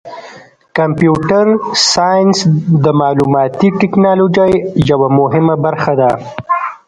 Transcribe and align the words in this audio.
کمپیوټر 0.77 1.45
ساینس 1.91 2.37
د 2.83 2.85
معلوماتي 3.01 3.69
تکنالوژۍ 3.81 4.53
یوه 4.91 5.07
مهمه 5.19 5.55
برخه 5.65 5.93
ده. 6.01 6.11